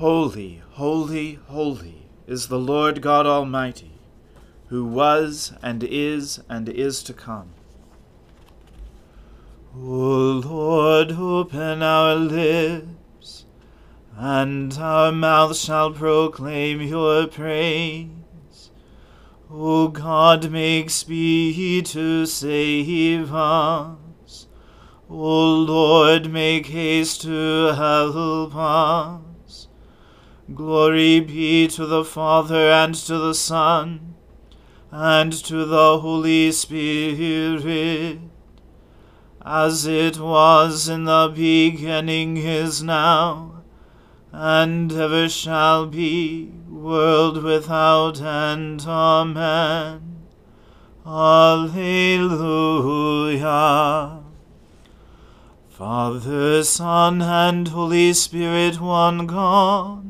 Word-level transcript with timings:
Holy, 0.00 0.62
holy, 0.70 1.34
holy 1.48 2.06
is 2.26 2.48
the 2.48 2.58
Lord 2.58 3.02
God 3.02 3.26
Almighty, 3.26 3.90
who 4.68 4.82
was 4.82 5.52
and 5.62 5.84
is 5.84 6.40
and 6.48 6.70
is 6.70 7.02
to 7.02 7.12
come. 7.12 7.50
O 9.76 10.40
Lord, 10.42 11.12
open 11.12 11.82
our 11.82 12.14
lips, 12.14 13.44
and 14.16 14.72
our 14.78 15.12
mouth 15.12 15.54
shall 15.54 15.92
proclaim 15.92 16.80
your 16.80 17.26
praise. 17.26 18.70
O 19.50 19.88
God, 19.88 20.50
make 20.50 20.88
speed 20.88 21.84
to 21.84 22.24
save 22.24 23.34
us. 23.34 24.46
O 25.10 25.56
Lord, 25.56 26.32
make 26.32 26.68
haste 26.68 27.20
to 27.20 27.74
help 27.74 28.56
us. 28.56 29.29
Glory 30.54 31.20
be 31.20 31.68
to 31.68 31.86
the 31.86 32.04
Father 32.04 32.70
and 32.70 32.94
to 32.94 33.18
the 33.18 33.34
Son 33.34 34.14
and 34.90 35.32
to 35.32 35.64
the 35.64 35.98
Holy 36.00 36.50
Spirit 36.50 38.18
as 39.42 39.86
it 39.86 40.18
was 40.18 40.88
in 40.88 41.04
the 41.04 41.32
beginning 41.34 42.36
is 42.36 42.82
now, 42.82 43.62
and 44.32 44.92
ever 44.92 45.28
shall 45.28 45.86
be, 45.86 46.52
world 46.68 47.42
without 47.42 48.20
end. 48.20 48.84
Amen. 48.86 50.26
Alleluia. 51.06 51.80
Father, 55.70 56.62
Son, 56.62 57.22
and 57.22 57.68
Holy 57.68 58.12
Spirit, 58.12 58.78
one 58.80 59.26
God, 59.26 60.09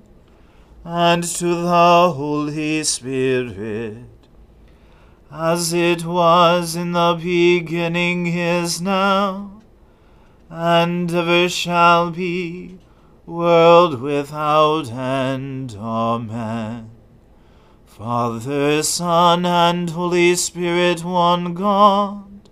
and 0.83 1.23
to 1.23 1.47
the 1.47 2.11
Holy 2.15 2.83
Spirit, 2.83 4.05
as 5.31 5.73
it 5.73 6.03
was 6.03 6.75
in 6.75 6.93
the 6.93 7.19
beginning 7.21 8.27
is 8.27 8.81
now, 8.81 9.61
and 10.49 11.13
ever 11.13 11.47
shall 11.47 12.09
be, 12.11 12.79
world 13.27 14.01
without 14.01 14.91
end. 14.91 15.75
Amen. 15.79 16.89
Father, 17.85 18.81
Son, 18.81 19.45
and 19.45 19.91
Holy 19.91 20.35
Spirit, 20.35 21.03
one 21.03 21.53
God, 21.53 22.49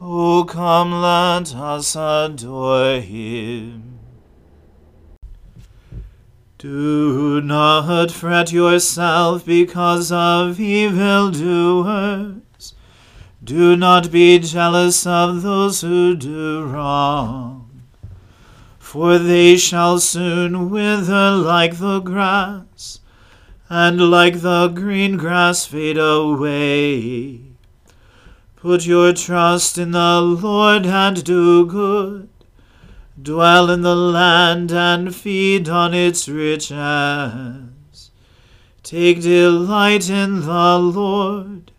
O 0.00 0.44
come, 0.44 1.00
let 1.00 1.54
us 1.54 1.94
adore 1.94 3.00
him. 3.00 3.93
Do 6.64 7.42
not 7.42 8.10
fret 8.10 8.50
yourself 8.50 9.44
because 9.44 10.10
of 10.10 10.58
evildoers. 10.58 12.40
Do 13.44 13.76
not 13.76 14.10
be 14.10 14.38
jealous 14.38 15.06
of 15.06 15.42
those 15.42 15.82
who 15.82 16.16
do 16.16 16.64
wrong, 16.64 17.82
for 18.78 19.18
they 19.18 19.58
shall 19.58 20.00
soon 20.00 20.70
wither 20.70 21.32
like 21.32 21.76
the 21.76 22.00
grass, 22.00 23.00
and 23.68 24.10
like 24.10 24.40
the 24.40 24.68
green 24.68 25.18
grass 25.18 25.66
fade 25.66 25.98
away. 25.98 27.42
Put 28.56 28.86
your 28.86 29.12
trust 29.12 29.76
in 29.76 29.90
the 29.90 30.22
Lord 30.22 30.86
and 30.86 31.22
do 31.22 31.66
good 31.66 32.30
dwell 33.20 33.70
in 33.70 33.82
the 33.82 33.94
land 33.94 34.72
and 34.72 35.14
feed 35.14 35.68
on 35.68 35.94
its 35.94 36.28
riches. 36.28 38.10
Take 38.82 39.22
delight 39.22 40.10
in 40.10 40.42
the 40.42 40.78
Lord, 40.78 41.72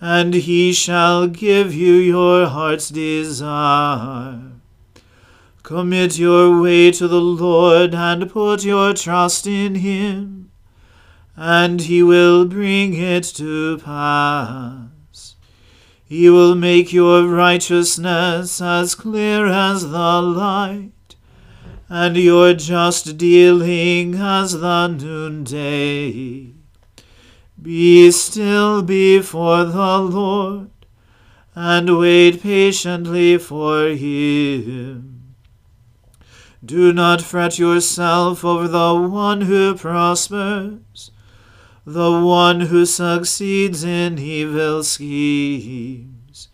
and 0.00 0.34
he 0.34 0.72
shall 0.72 1.28
give 1.28 1.72
you 1.74 1.94
your 1.94 2.46
heart's 2.48 2.88
desire. 2.88 4.40
Commit 5.62 6.18
your 6.18 6.60
way 6.60 6.90
to 6.90 7.06
the 7.06 7.20
Lord 7.20 7.94
and 7.94 8.28
put 8.30 8.64
your 8.64 8.94
trust 8.94 9.46
in 9.46 9.76
him, 9.76 10.50
and 11.36 11.82
he 11.82 12.02
will 12.02 12.46
bring 12.46 12.94
it 12.94 13.24
to 13.36 13.78
pass. 13.78 14.88
He 16.12 16.28
will 16.28 16.54
make 16.54 16.92
your 16.92 17.26
righteousness 17.26 18.60
as 18.60 18.94
clear 18.94 19.46
as 19.46 19.88
the 19.88 20.20
light, 20.20 21.16
and 21.88 22.18
your 22.18 22.52
just 22.52 23.16
dealing 23.16 24.16
as 24.16 24.60
the 24.60 24.88
noonday. 24.88 26.52
Be 27.62 28.10
still 28.10 28.82
before 28.82 29.64
the 29.64 29.98
Lord, 30.00 30.68
and 31.54 31.98
wait 31.98 32.42
patiently 32.42 33.38
for 33.38 33.86
him. 33.86 35.34
Do 36.62 36.92
not 36.92 37.22
fret 37.22 37.58
yourself 37.58 38.44
over 38.44 38.68
the 38.68 38.94
one 38.94 39.40
who 39.40 39.74
prospers 39.74 41.10
the 41.84 42.20
one 42.20 42.60
who 42.60 42.86
succeeds 42.86 43.82
in 43.82 44.18
evil 44.18 44.84
schemes. 44.84 46.48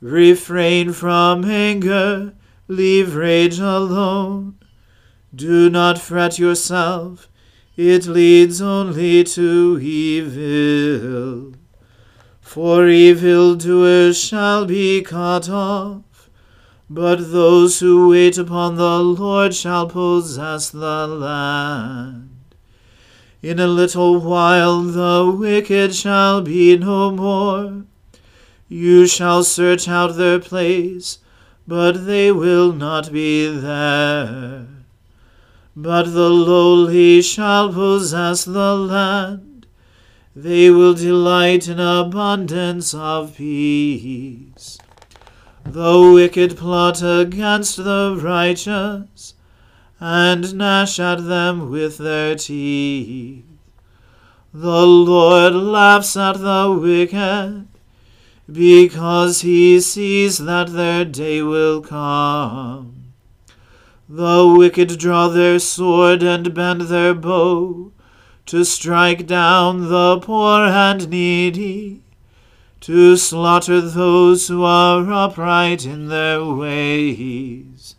Refrain 0.00 0.92
from 0.92 1.44
anger, 1.44 2.34
leave 2.68 3.14
rage 3.14 3.58
alone. 3.58 4.56
Do 5.34 5.68
not 5.68 5.98
fret 5.98 6.38
yourself, 6.38 7.28
it 7.76 8.06
leads 8.06 8.62
only 8.62 9.24
to 9.24 9.78
evil. 9.82 11.54
For 12.40 12.88
evildoers 12.88 14.18
shall 14.18 14.64
be 14.64 15.02
cut 15.02 15.50
off, 15.50 16.30
but 16.88 17.32
those 17.32 17.80
who 17.80 18.08
wait 18.08 18.38
upon 18.38 18.76
the 18.76 19.00
Lord 19.00 19.54
shall 19.54 19.88
possess 19.88 20.70
the 20.70 21.06
land. 21.06 22.35
In 23.42 23.60
a 23.60 23.66
little 23.66 24.18
while 24.18 24.82
the 24.82 25.30
wicked 25.38 25.94
shall 25.94 26.40
be 26.40 26.76
no 26.76 27.10
more. 27.10 27.84
You 28.68 29.06
shall 29.06 29.44
search 29.44 29.86
out 29.86 30.16
their 30.16 30.40
place, 30.40 31.18
but 31.68 32.06
they 32.06 32.32
will 32.32 32.72
not 32.72 33.12
be 33.12 33.46
there. 33.46 34.66
But 35.76 36.14
the 36.14 36.30
lowly 36.30 37.20
shall 37.20 37.72
possess 37.72 38.44
the 38.44 38.74
land, 38.74 39.66
they 40.34 40.70
will 40.70 40.94
delight 40.94 41.68
in 41.68 41.78
abundance 41.78 42.94
of 42.94 43.36
peace. 43.36 44.78
The 45.64 46.10
wicked 46.14 46.56
plot 46.56 47.02
against 47.02 47.76
the 47.76 48.18
righteous, 48.20 49.34
and 49.98 50.54
gnash 50.54 50.98
at 51.00 51.26
them 51.26 51.70
with 51.70 51.98
their 51.98 52.34
teeth. 52.34 53.44
The 54.52 54.86
Lord 54.86 55.54
laughs 55.54 56.16
at 56.16 56.38
the 56.38 56.78
wicked, 56.80 57.66
because 58.50 59.40
he 59.40 59.80
sees 59.80 60.38
that 60.38 60.72
their 60.72 61.04
day 61.04 61.42
will 61.42 61.80
come. 61.80 63.12
The 64.08 64.54
wicked 64.56 64.98
draw 64.98 65.28
their 65.28 65.58
sword 65.58 66.22
and 66.22 66.54
bend 66.54 66.82
their 66.82 67.12
bow 67.12 67.90
to 68.46 68.64
strike 68.64 69.26
down 69.26 69.88
the 69.88 70.20
poor 70.20 70.60
and 70.60 71.10
needy, 71.10 72.02
to 72.82 73.16
slaughter 73.16 73.80
those 73.80 74.46
who 74.46 74.62
are 74.62 75.10
upright 75.10 75.84
in 75.84 76.06
their 76.06 76.44
ways. 76.44 77.95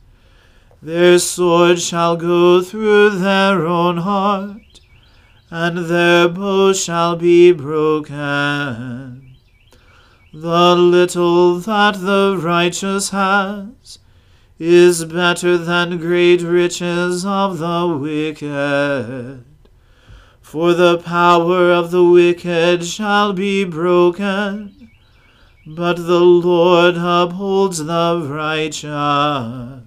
Their 0.82 1.18
sword 1.18 1.80
shall 1.80 2.16
go 2.16 2.62
through 2.62 3.18
their 3.18 3.66
own 3.66 3.98
heart, 3.98 4.80
and 5.50 5.78
their 5.90 6.30
bow 6.30 6.72
shall 6.74 7.16
be 7.16 7.52
broken. 7.52 9.36
The 10.32 10.76
little 10.76 11.58
that 11.62 11.96
the 12.00 12.38
righteous 12.40 13.10
has 13.10 13.98
is 14.60 15.06
better 15.06 15.58
than 15.58 15.98
great 15.98 16.44
riches 16.44 17.26
of 17.26 17.58
the 17.58 17.98
wicked. 18.00 19.44
For 20.42 20.76
the 20.76 21.00
power 21.00 21.72
of 21.72 21.90
the 21.90 22.04
wicked 22.04 22.86
shall 22.86 23.34
be 23.34 23.64
broken, 23.64 24.92
but 25.66 25.98
the 25.98 26.20
Lord 26.20 26.98
upholds 26.98 27.84
the 27.84 28.28
righteous. 28.30 29.87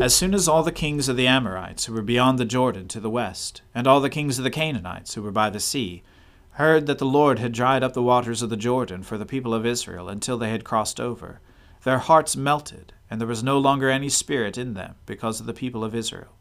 As 0.00 0.14
soon 0.14 0.32
as 0.32 0.46
all 0.46 0.62
the 0.62 0.70
kings 0.70 1.08
of 1.08 1.16
the 1.16 1.26
Amorites 1.26 1.86
who 1.86 1.92
were 1.92 2.02
beyond 2.02 2.38
the 2.38 2.44
Jordan 2.44 2.86
to 2.86 3.00
the 3.00 3.10
west, 3.10 3.62
and 3.74 3.84
all 3.84 4.00
the 4.00 4.08
kings 4.08 4.38
of 4.38 4.44
the 4.44 4.50
Canaanites 4.50 5.14
who 5.14 5.22
were 5.22 5.32
by 5.32 5.50
the 5.50 5.58
sea, 5.58 6.04
heard 6.52 6.86
that 6.86 6.98
the 6.98 7.04
Lord 7.04 7.40
had 7.40 7.50
dried 7.50 7.82
up 7.82 7.94
the 7.94 8.02
waters 8.02 8.40
of 8.40 8.48
the 8.48 8.56
Jordan 8.56 9.02
for 9.02 9.18
the 9.18 9.26
people 9.26 9.52
of 9.52 9.66
Israel 9.66 10.08
until 10.08 10.38
they 10.38 10.50
had 10.50 10.62
crossed 10.62 11.00
over, 11.00 11.40
their 11.82 11.98
hearts 11.98 12.36
melted, 12.36 12.92
and 13.10 13.20
there 13.20 13.26
was 13.26 13.42
no 13.42 13.58
longer 13.58 13.90
any 13.90 14.08
spirit 14.08 14.56
in 14.56 14.74
them 14.74 14.94
because 15.04 15.40
of 15.40 15.46
the 15.46 15.52
people 15.52 15.82
of 15.82 15.96
Israel. 15.96 16.36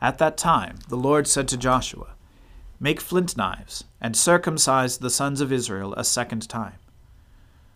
At 0.00 0.18
that 0.18 0.36
time 0.36 0.80
the 0.88 0.96
Lord 0.96 1.28
said 1.28 1.46
to 1.48 1.56
Joshua, 1.56 2.14
Make 2.80 3.00
flint 3.00 3.36
knives, 3.36 3.84
and 4.00 4.16
circumcise 4.16 4.98
the 4.98 5.10
sons 5.10 5.40
of 5.40 5.52
Israel 5.52 5.94
a 5.94 6.02
second 6.02 6.48
time. 6.48 6.78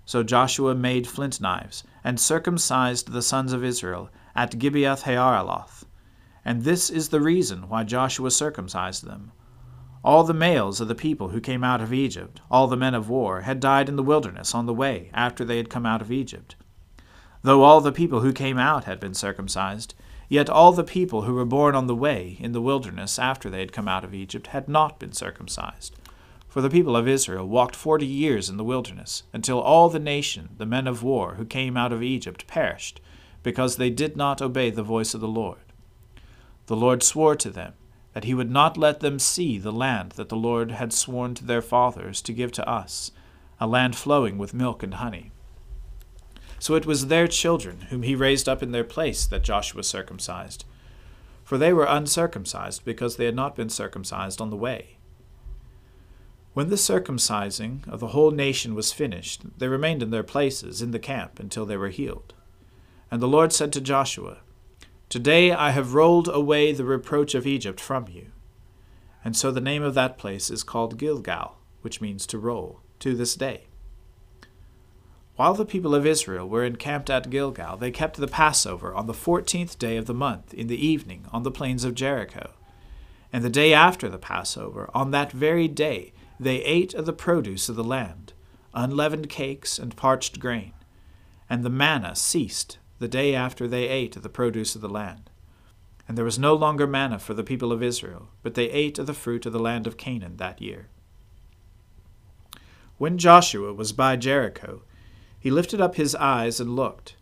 So 0.05 0.25
Joshua 0.25 0.75
made 0.75 1.07
flint 1.07 1.41
knives, 1.41 1.85
and 2.03 2.19
circumcised 2.19 3.13
the 3.13 3.23
sons 3.23 3.53
of 3.53 3.63
Israel 3.63 4.11
at 4.35 4.59
Gibeath 4.59 5.03
Haaraloth. 5.03 5.85
And 6.45 6.63
this 6.63 6.91
is 6.91 7.09
the 7.09 7.21
reason 7.21 7.69
why 7.69 7.85
Joshua 7.85 8.31
circumcised 8.31 9.05
them. 9.05 9.33
All 10.03 10.25
the 10.25 10.35
males 10.35 10.81
of 10.81 10.89
the 10.89 10.95
people 10.95 11.29
who 11.29 11.41
came 11.41 11.65
out 11.65 11.81
of 11.81 11.93
Egypt, 11.93 12.41
all 12.51 12.67
the 12.67 12.77
men 12.77 12.95
of 12.95 13.09
war, 13.09 13.43
had 13.43 13.61
died 13.61 13.89
in 13.89 13.97
the 13.97 14.03
wilderness 14.03 14.55
on 14.55 14.67
the 14.67 14.75
way 14.75 15.11
after 15.15 15.45
they 15.45 15.57
had 15.57 15.71
come 15.71 15.87
out 15.87 16.03
of 16.03 16.13
Egypt. 16.13 16.57
Though 17.43 17.63
all 17.63 17.81
the 17.81 17.93
people 17.93 18.21
who 18.21 18.33
came 18.33 18.59
out 18.59 18.85
had 18.85 19.01
been 19.01 19.15
circumcised, 19.15 19.95
Yet 20.29 20.49
all 20.49 20.73
the 20.73 20.85
people 20.85 21.23
who 21.23 21.35
were 21.35 21.45
born 21.45 21.75
on 21.75 21.87
the 21.87 21.95
way 21.95 22.37
in 22.41 22.53
the 22.53 22.61
wilderness 22.61 23.19
after 23.19 23.51
they 23.51 23.61
had 23.61 23.73
come 23.73 23.89
out 23.89 24.05
of 24.05 24.15
Egypt 24.15 24.49
had 24.49 24.69
not 24.69 24.99
been 24.99 25.13
circumcised. 25.13 25.95
For 26.49 26.61
the 26.61 26.71
people 26.71 26.97
of 26.97 27.09
Israel 27.09 27.47
walked 27.47 27.77
forty 27.77 28.07
years 28.07 28.49
in 28.49 28.57
the 28.57 28.65
wilderness, 28.65 29.25
until 29.33 29.61
all 29.61 29.89
the 29.89 29.99
nation, 29.99 30.51
the 30.57 30.67
men 30.67 30.87
of 30.87 31.03
war, 31.03 31.35
who 31.35 31.45
came 31.45 31.77
out 31.77 31.93
of 31.93 32.03
Egypt, 32.03 32.47
perished, 32.47 33.01
because 33.45 33.77
they 33.77 33.91
did 33.91 34.17
not 34.17 34.43
obey 34.43 34.71
the 34.71 34.83
voice 34.83 35.15
of 35.15 35.21
the 35.21 35.29
Lord. 35.29 35.61
The 36.67 36.75
Lord 36.75 37.05
swore 37.05 37.37
to 37.37 37.51
them 37.51 37.75
that 38.15 38.25
he 38.25 38.35
would 38.35 38.51
not 38.51 38.77
let 38.77 39.01
them 39.01 39.19
see 39.21 39.59
the 39.59 39.73
land 39.73 40.13
that 40.13 40.29
the 40.29 40.37
Lord 40.37 40.73
had 40.73 40.93
sworn 40.93 41.35
to 41.35 41.45
their 41.45 41.63
fathers 41.63 42.23
to 42.23 42.33
give 42.33 42.51
to 42.53 42.69
us, 42.69 43.11
a 43.61 43.67
land 43.67 43.97
flowing 43.97 44.39
with 44.39 44.55
milk 44.55 44.83
and 44.83 44.95
honey. 44.95 45.31
So 46.59 46.75
it 46.75 46.87
was 46.87 47.09
their 47.09 47.29
children 47.29 47.83
whom 47.91 48.03
he 48.03 48.15
raised 48.15 48.49
up 48.49 48.63
in 48.63 48.73
their 48.73 48.85
place 48.85 49.27
that 49.27 49.43
Joshua 49.43 49.83
circumcised. 49.83 50.65
For 51.43 51.59
they 51.59 51.73
were 51.73 51.85
uncircumcised 51.85 52.85
because 52.85 53.17
they 53.17 53.27
had 53.27 53.35
not 53.35 53.57
been 53.57 53.69
circumcised 53.69 54.41
on 54.41 54.51
the 54.51 54.57
way. 54.57 54.97
When 56.55 56.71
the 56.71 56.77
circumcising 56.77 57.87
of 57.89 57.99
the 57.99 58.09
whole 58.09 58.31
nation 58.31 58.77
was 58.77 58.93
finished, 58.93 59.43
they 59.59 59.67
remained 59.67 60.03
in 60.03 60.11
their 60.11 60.23
places 60.23 60.81
in 60.81 60.93
the 60.93 61.01
camp 61.01 61.41
until 61.41 61.67
they 61.67 61.77
were 61.77 61.89
healed. 61.89 62.34
And 63.15 63.23
the 63.23 63.29
Lord 63.29 63.53
said 63.53 63.73
to 63.75 63.81
Joshua, 63.81 64.39
Today 65.09 65.53
I 65.53 65.71
have 65.71 65.95
rolled 65.95 66.27
away 66.27 66.73
the 66.73 66.85
reproach 66.85 67.37
of 67.37 67.47
Egypt 67.47 67.79
from 67.79 68.09
you. 68.09 68.33
And 69.25 69.37
so 69.37 69.53
the 69.53 69.61
name 69.61 69.85
of 69.85 69.95
that 69.95 70.19
place 70.19 70.51
is 70.51 70.65
called 70.65 70.99
Gilgal, 70.99 71.57
which 71.83 72.01
means 72.01 72.27
to 72.27 72.41
roll, 72.41 72.81
to 72.99 73.15
this 73.15 73.37
day. 73.37 73.69
While 75.37 75.55
the 75.55 75.65
people 75.65 75.95
of 75.95 76.05
Israel 76.05 76.49
were 76.49 76.65
encamped 76.65 77.09
at 77.09 77.31
Gilgal, 77.31 77.77
they 77.77 77.93
kept 77.93 78.17
the 78.17 78.27
Passover 78.27 78.93
on 78.93 79.07
the 79.07 79.15
fourteenth 79.15 79.79
day 79.79 79.97
of 79.97 80.07
the 80.07 80.13
month 80.13 80.53
in 80.53 80.67
the 80.67 80.85
evening 80.85 81.27
on 81.31 81.45
the 81.45 81.53
plains 81.53 81.85
of 81.85 81.95
Jericho. 81.95 82.51
And 83.33 83.45
the 83.45 83.49
day 83.49 83.73
after 83.73 84.09
the 84.09 84.19
Passover, 84.19 84.91
on 84.93 85.13
that 85.13 85.31
very 85.31 85.69
day, 85.69 86.13
they 86.41 86.65
ate 86.65 86.95
of 86.95 87.07
the 87.07 87.13
produce 87.13 87.69
of 87.69 87.77
the 87.77 87.85
land, 87.85 88.33
unleavened 88.75 89.29
cakes 89.29 89.79
and 89.79 89.97
parched 89.97 90.41
grain. 90.41 90.73
And 91.49 91.63
the 91.63 91.71
manna 91.71 92.17
ceased 92.17 92.79
the 92.99 93.09
day 93.09 93.35
after 93.35 93.67
they 93.67 93.89
ate 93.89 94.17
of 94.17 94.23
the 94.23 94.29
produce 94.29 94.75
of 94.75 94.81
the 94.81 94.89
land. 94.89 95.31
And 96.07 96.19
there 96.19 96.25
was 96.25 96.39
no 96.39 96.55
longer 96.55 96.87
manna 96.87 97.19
for 97.19 97.35
the 97.35 97.45
people 97.45 97.73
of 97.73 97.83
Israel, 97.83 98.29
but 98.43 98.55
they 98.55 98.71
ate 98.71 98.99
of 98.99 99.07
the 99.07 99.15
fruit 99.15 99.47
of 99.47 99.53
the 99.53 99.59
land 99.59 99.87
of 99.87 99.97
Canaan 99.97 100.37
that 100.37 100.61
year. 100.61 100.89
When 102.99 103.19
Joshua 103.19 103.73
was 103.73 103.93
by 103.93 104.17
Jericho, 104.17 104.83
he 105.39 105.51
lifted 105.51 105.81
up 105.81 105.97
his 105.97 106.15
eyes 106.15 106.61
and 106.61 106.77
looked, 106.77 107.17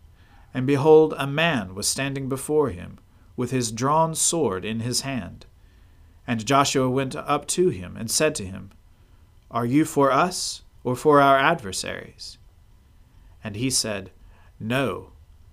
and 0.53 0.67
behold, 0.67 1.15
a 1.17 1.27
man 1.27 1.75
was 1.75 1.89
standing 1.89 2.29
before 2.29 2.71
him, 2.71 2.99
with 3.37 3.51
his 3.51 3.73
drawn 3.73 4.15
sword 4.15 4.65
in 4.65 4.81
his 4.81 5.01
hand. 5.01 5.47
And 6.27 6.45
Joshua 6.45 6.91
went 6.91 7.17
up 7.17 7.47
to 7.49 7.71
him 7.71 7.97
and 7.97 8.11
said 8.11 8.35
to 8.37 8.45
him, 8.45 8.71
Are 9.51 9.65
you 9.65 9.85
for 9.85 10.13
us, 10.13 10.63
or 10.85 10.95
for 10.95 11.21
our 11.21 11.39
adversaries? 11.39 12.37
And 13.43 13.57
he 13.57 13.71
said, 13.71 14.11
No, 14.61 15.12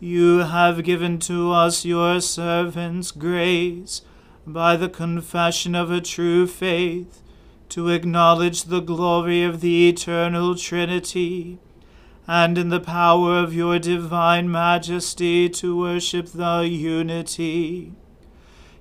you 0.00 0.38
have 0.38 0.84
given 0.84 1.18
to 1.18 1.52
us, 1.52 1.84
your 1.84 2.20
servants, 2.20 3.10
grace 3.10 4.02
by 4.46 4.76
the 4.76 4.88
confession 4.88 5.74
of 5.74 5.90
a 5.90 6.00
true 6.00 6.46
faith 6.46 7.22
to 7.68 7.88
acknowledge 7.88 8.64
the 8.64 8.80
glory 8.80 9.42
of 9.42 9.60
the 9.60 9.88
eternal 9.88 10.54
Trinity, 10.54 11.58
and 12.26 12.56
in 12.56 12.68
the 12.68 12.80
power 12.80 13.38
of 13.38 13.54
your 13.54 13.78
divine 13.78 14.50
majesty 14.50 15.48
to 15.48 15.78
worship 15.78 16.28
the 16.28 16.60
unity. 16.60 17.92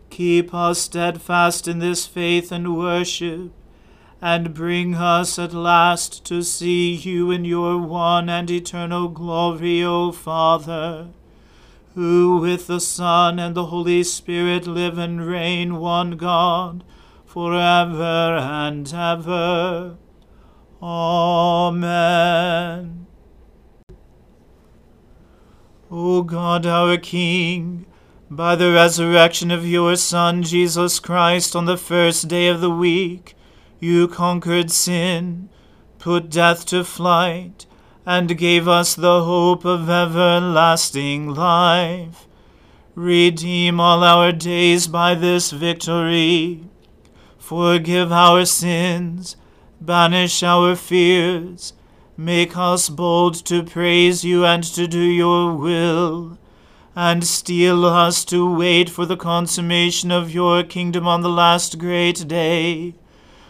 Keep 0.09 0.53
us 0.53 0.79
steadfast 0.79 1.67
in 1.67 1.79
this 1.79 2.05
faith 2.05 2.51
and 2.51 2.77
worship, 2.77 3.51
and 4.21 4.53
bring 4.53 4.95
us 4.95 5.37
at 5.37 5.53
last 5.53 6.25
to 6.25 6.41
see 6.41 6.93
you 6.93 7.29
in 7.29 7.45
your 7.45 7.77
one 7.77 8.29
and 8.29 8.49
eternal 8.49 9.07
glory, 9.09 9.83
O 9.83 10.11
Father, 10.11 11.09
who 11.93 12.37
with 12.37 12.67
the 12.67 12.79
Son 12.79 13.37
and 13.37 13.55
the 13.55 13.67
Holy 13.67 14.03
Spirit 14.03 14.65
live 14.65 14.97
and 14.97 15.25
reign 15.25 15.75
one 15.77 16.17
God, 16.17 16.83
for 17.25 17.53
ever 17.53 18.37
and 18.37 18.91
ever. 18.93 19.97
Amen. 20.81 22.17
O 25.89 26.21
God, 26.23 26.65
our 26.65 26.97
King, 26.97 27.85
by 28.29 28.55
the 28.55 28.71
resurrection 28.71 29.51
of 29.51 29.65
your 29.65 29.95
Son, 29.95 30.43
Jesus 30.43 30.99
Christ, 30.99 31.55
on 31.55 31.65
the 31.65 31.77
first 31.77 32.27
day 32.27 32.47
of 32.47 32.59
the 32.59 32.69
week, 32.69 33.36
you 33.79 34.07
conquered 34.07 34.71
sin, 34.71 35.49
put 35.99 36.29
death 36.29 36.65
to 36.67 36.83
flight, 36.83 37.65
and 38.05 38.37
gave 38.37 38.67
us 38.67 38.95
the 38.95 39.23
hope 39.23 39.65
of 39.65 39.89
everlasting 39.89 41.29
life. 41.29 42.27
Redeem 42.95 43.79
all 43.79 44.03
our 44.03 44.31
days 44.31 44.87
by 44.87 45.13
this 45.13 45.51
victory. 45.51 46.63
Forgive 47.37 48.11
our 48.11 48.45
sins, 48.45 49.35
banish 49.79 50.41
our 50.43 50.75
fears, 50.75 51.73
make 52.17 52.57
us 52.57 52.89
bold 52.89 53.35
to 53.45 53.63
praise 53.63 54.23
you 54.23 54.45
and 54.45 54.63
to 54.63 54.87
do 54.87 54.99
your 54.99 55.53
will 55.53 56.37
and 56.99 57.23
steel 57.23 57.85
us 57.85 58.25
to 58.25 58.51
wait 58.51 58.89
for 58.89 59.05
the 59.05 59.15
consummation 59.15 60.09
of 60.09 60.33
your 60.33 60.63
kingdom 60.63 61.07
on 61.07 61.21
the 61.21 61.29
last 61.29 61.77
great 61.77 62.27
day, 62.27 62.95